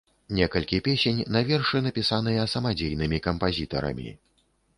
Некалькі 0.37 0.77
песень 0.87 1.19
на 1.35 1.41
вершы 1.49 1.81
напісаныя 1.89 2.47
самадзейнымі 2.55 3.21
кампазітарамі. 3.29 4.09